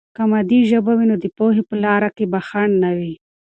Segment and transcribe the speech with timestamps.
[0.15, 3.13] که مادي ژبه وي، نو د پوهې په لاره به خنډ نه وي.